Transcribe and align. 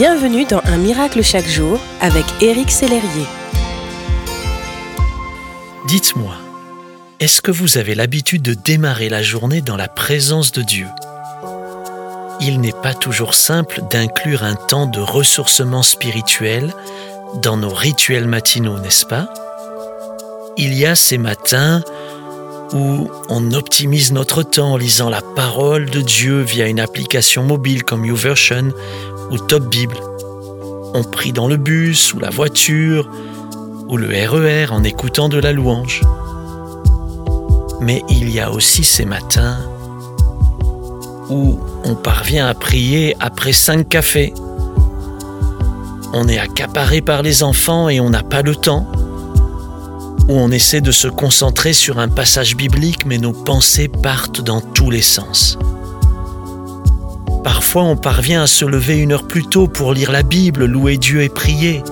Bienvenue 0.00 0.46
dans 0.46 0.62
Un 0.64 0.78
miracle 0.78 1.22
chaque 1.22 1.46
jour 1.46 1.78
avec 2.00 2.24
Éric 2.40 2.70
Sellerier. 2.70 3.26
Dites-moi, 5.88 6.32
est-ce 7.18 7.42
que 7.42 7.50
vous 7.50 7.76
avez 7.76 7.94
l'habitude 7.94 8.40
de 8.40 8.54
démarrer 8.54 9.10
la 9.10 9.22
journée 9.22 9.60
dans 9.60 9.76
la 9.76 9.88
présence 9.88 10.52
de 10.52 10.62
Dieu? 10.62 10.86
Il 12.40 12.62
n'est 12.62 12.72
pas 12.82 12.94
toujours 12.94 13.34
simple 13.34 13.82
d'inclure 13.90 14.42
un 14.42 14.54
temps 14.54 14.86
de 14.86 15.00
ressourcement 15.00 15.82
spirituel 15.82 16.72
dans 17.42 17.58
nos 17.58 17.68
rituels 17.68 18.26
matinaux, 18.26 18.78
n'est-ce 18.78 19.04
pas? 19.04 19.28
Il 20.56 20.72
y 20.72 20.86
a 20.86 20.94
ces 20.94 21.18
matins 21.18 21.82
où 22.72 23.10
on 23.28 23.52
optimise 23.52 24.12
notre 24.12 24.44
temps 24.44 24.72
en 24.72 24.76
lisant 24.78 25.10
la 25.10 25.20
parole 25.20 25.90
de 25.90 26.00
Dieu 26.00 26.40
via 26.40 26.68
une 26.68 26.80
application 26.80 27.42
mobile 27.42 27.84
comme 27.84 28.06
YouVersion 28.06 28.72
ou 29.30 29.38
Top 29.38 29.68
Bible. 29.68 29.96
On 30.94 31.04
prie 31.04 31.32
dans 31.32 31.48
le 31.48 31.56
bus 31.56 32.12
ou 32.14 32.18
la 32.18 32.30
voiture 32.30 33.08
ou 33.88 33.96
le 33.96 34.08
RER 34.08 34.66
e 34.66 34.72
en 34.72 34.84
écoutant 34.84 35.28
de 35.28 35.38
la 35.38 35.52
louange. 35.52 36.02
Mais 37.80 38.02
il 38.08 38.30
y 38.30 38.40
a 38.40 38.50
aussi 38.50 38.84
ces 38.84 39.04
matins 39.04 39.58
où 41.28 41.58
on 41.84 41.94
parvient 41.94 42.46
à 42.46 42.54
prier 42.54 43.16
après 43.20 43.52
cinq 43.52 43.88
cafés. 43.88 44.34
On 46.12 46.28
est 46.28 46.38
accaparé 46.38 47.00
par 47.00 47.22
les 47.22 47.42
enfants 47.42 47.88
et 47.88 48.00
on 48.00 48.10
n'a 48.10 48.22
pas 48.22 48.42
le 48.42 48.56
temps 48.56 48.90
où 50.28 50.32
on 50.32 50.50
essaie 50.50 50.80
de 50.80 50.92
se 50.92 51.08
concentrer 51.08 51.72
sur 51.72 51.98
un 51.98 52.08
passage 52.08 52.56
biblique, 52.56 53.06
mais 53.06 53.18
nos 53.18 53.32
pensées 53.32 53.88
partent 53.88 54.40
dans 54.40 54.60
tous 54.60 54.90
les 54.90 55.02
sens. 55.02 55.58
Parfois, 57.42 57.84
on 57.84 57.96
parvient 57.96 58.42
à 58.42 58.46
se 58.46 58.64
lever 58.64 58.98
une 58.98 59.12
heure 59.12 59.26
plus 59.26 59.46
tôt 59.46 59.66
pour 59.66 59.94
lire 59.94 60.12
la 60.12 60.22
Bible, 60.22 60.66
louer 60.66 60.98
Dieu 60.98 61.22
et 61.22 61.28
prier. 61.28 61.82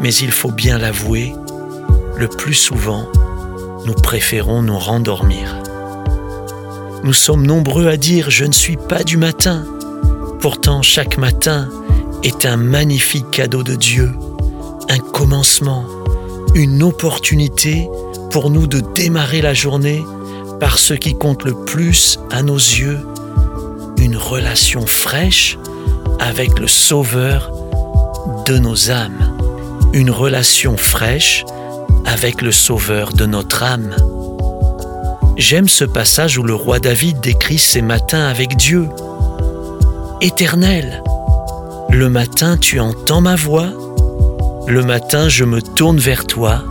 Mais 0.00 0.14
il 0.14 0.30
faut 0.30 0.50
bien 0.50 0.78
l'avouer, 0.78 1.34
le 2.16 2.28
plus 2.28 2.54
souvent, 2.54 3.06
nous 3.86 3.94
préférons 3.94 4.62
nous 4.62 4.78
rendormir. 4.78 5.56
Nous 7.04 7.12
sommes 7.12 7.46
nombreux 7.46 7.88
à 7.88 7.96
dire⁇ 7.96 8.28
Je 8.30 8.44
ne 8.44 8.52
suis 8.52 8.76
pas 8.76 9.02
du 9.02 9.16
matin⁇ 9.16 9.64
Pourtant, 10.38 10.82
chaque 10.82 11.18
matin 11.18 11.68
est 12.22 12.46
un 12.46 12.56
magnifique 12.56 13.30
cadeau 13.30 13.62
de 13.62 13.74
Dieu, 13.74 14.12
un 14.88 14.98
commencement, 14.98 15.84
une 16.54 16.82
opportunité 16.82 17.88
pour 18.30 18.50
nous 18.50 18.66
de 18.66 18.80
démarrer 18.80 19.40
la 19.40 19.54
journée 19.54 20.04
par 20.60 20.78
ce 20.78 20.94
qui 20.94 21.14
compte 21.14 21.44
le 21.44 21.54
plus 21.64 22.20
à 22.30 22.42
nos 22.42 22.56
yeux, 22.56 23.00
une 24.02 24.16
relation 24.16 24.86
fraîche 24.86 25.56
avec 26.18 26.58
le 26.58 26.66
Sauveur 26.66 27.50
de 28.46 28.58
nos 28.58 28.90
âmes, 28.90 29.38
une 29.92 30.10
relation 30.10 30.76
fraîche 30.76 31.44
avec 32.04 32.42
le 32.42 32.52
Sauveur 32.52 33.12
de 33.12 33.24
notre 33.26 33.62
âme. 33.62 33.94
J'aime 35.36 35.68
ce 35.68 35.84
passage 35.84 36.36
où 36.36 36.42
le 36.42 36.54
roi 36.54 36.78
David 36.78 37.20
décrit 37.20 37.58
ses 37.58 37.82
matins 37.82 38.26
avec 38.26 38.56
Dieu. 38.56 38.88
Éternel, 40.20 41.02
le 41.90 42.08
matin 42.08 42.56
tu 42.58 42.80
entends 42.80 43.20
ma 43.20 43.36
voix 43.36 43.70
le 44.68 44.84
matin, 44.84 45.28
je 45.28 45.44
me 45.44 45.60
tourne 45.60 45.98
vers 45.98 46.24
toi 46.24 46.62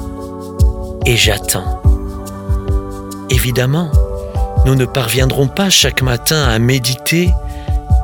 et 1.06 1.18
j'attends. 1.18 1.82
Évidemment, 3.30 3.92
nous 4.66 4.76
ne 4.76 4.86
parviendrons 4.86 5.48
pas 5.48 5.70
chaque 5.70 6.02
matin 6.02 6.44
à 6.44 6.60
méditer 6.60 7.32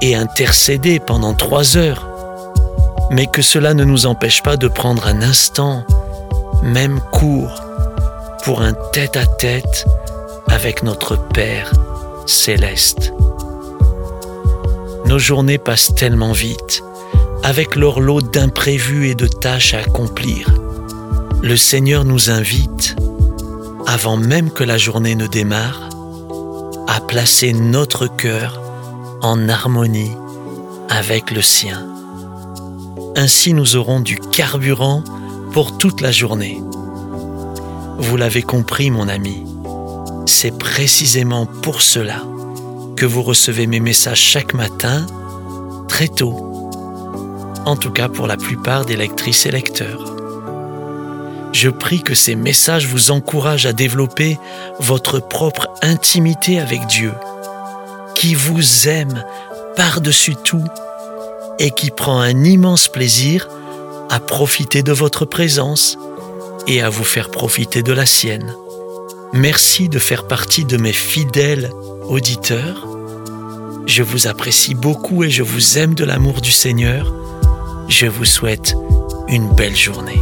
et 0.02 0.16
intercéder 0.16 1.00
pendant 1.00 1.33
trois 1.33 1.77
heures, 1.77 2.08
mais 3.11 3.27
que 3.27 3.41
cela 3.41 3.73
ne 3.73 3.83
nous 3.83 4.05
empêche 4.05 4.44
pas 4.44 4.58
de 4.58 4.67
prendre 4.67 5.08
un 5.08 5.22
instant, 5.22 5.83
même 6.63 7.00
court, 7.12 7.63
pour 8.44 8.62
un 8.62 8.73
tête-à-tête 8.94 9.85
avec 10.47 10.84
notre 10.84 11.16
Père 11.16 11.72
céleste. 12.25 13.13
Nos 15.06 15.19
journées 15.19 15.57
passent 15.57 15.94
tellement 15.96 16.34
vite 16.34 16.84
avec 17.44 17.75
leur 17.75 18.00
lot 18.00 18.22
d'imprévus 18.22 19.09
et 19.09 19.16
de 19.16 19.28
tâches 19.28 19.73
à 19.73 19.79
accomplir. 19.79 20.50
Le 21.41 21.56
Seigneur 21.56 22.03
nous 22.03 22.29
invite, 22.29 22.96
avant 23.85 24.17
même 24.17 24.51
que 24.51 24.63
la 24.63 24.78
journée 24.78 25.16
ne 25.16 25.28
démarre, 25.28 25.88
à 26.88 27.02
placer 27.02 27.53
notre 27.53 28.08
cœur 28.08 28.62
en 29.22 29.50
harmonie 29.50 30.12
avec 30.90 31.31
le 31.31 31.42
sien. 31.42 31.86
Ainsi 33.16 33.53
nous 33.53 33.75
aurons 33.75 34.00
du 34.00 34.18
carburant 34.18 35.03
pour 35.52 35.78
toute 35.78 36.02
la 36.02 36.12
journée. 36.12 36.62
Vous 37.97 38.18
l'avez 38.18 38.44
compris 38.44 38.92
mon 38.92 39.08
ami, 39.08 39.44
c'est 40.26 40.58
précisément 40.58 41.46
pour 41.46 41.81
cela 41.81 42.24
que 42.96 43.06
vous 43.06 43.24
recevez 43.24 43.68
mes 43.68 43.80
messages 43.80 44.20
chaque 44.20 44.53
matin, 44.53 45.06
très 45.88 46.08
tôt 46.08 46.47
en 47.68 47.76
tout 47.76 47.92
cas 47.92 48.08
pour 48.08 48.28
la 48.28 48.38
plupart 48.38 48.86
des 48.86 48.96
lectrices 48.96 49.46
et 49.46 49.52
lecteurs. 49.52 50.16
Je 51.59 51.69
prie 51.72 52.03
que 52.03 52.13
ces 52.13 52.35
messages 52.35 52.85
vous 52.85 53.09
encouragent 53.09 53.66
à 53.66 53.73
développer 53.73 54.38
votre 54.79 55.19
propre 55.19 55.68
intimité 55.81 56.59
avec 56.59 56.85
Dieu, 56.85 57.12
qui 58.13 58.35
vous 58.35 58.88
aime 58.88 59.23
par-dessus 59.75 60.35
tout 60.35 60.63
et 61.57 61.72
qui 61.72 61.90
prend 61.90 62.19
un 62.19 62.44
immense 62.44 62.90
plaisir 62.90 63.50
à 64.12 64.19
profiter 64.19 64.84
de 64.84 64.91
votre 64.91 65.25
présence 65.25 65.97
et 66.67 66.84
à 66.84 66.91
vous 66.91 67.03
faire 67.03 67.31
profiter 67.31 67.81
de 67.81 67.91
la 67.91 68.06
sienne. 68.06 68.53
Merci 69.34 69.90
de 69.90 69.97
faire 69.97 70.28
partie 70.28 70.63
de 70.63 70.78
mes 70.78 70.94
fidèles 70.94 71.72
auditeurs. 72.03 72.85
Je 73.88 74.03
vous 74.03 74.28
apprécie 74.28 74.75
beaucoup 74.75 75.23
et 75.23 75.31
je 75.31 75.41
vous 75.41 75.79
aime 75.79 75.96
de 75.96 76.06
l'amour 76.06 76.40
du 76.40 76.51
Seigneur 76.51 77.12
je 77.90 78.06
vous 78.06 78.25
souhaite 78.25 78.75
une 79.28 79.47
belle 79.56 79.75
journée. 79.75 80.22